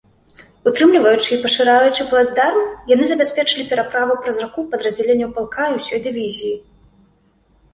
[0.69, 2.63] Утрымліваючы і пашыраючы плацдарм,
[2.93, 6.57] яны забяспечылі пераправу праз раку падраздзяленняў палка і ўсёй дывізіі.